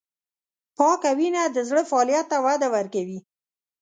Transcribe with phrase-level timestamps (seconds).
[0.77, 3.19] پاکه وینه د زړه فعالیت ته وده ورکوي.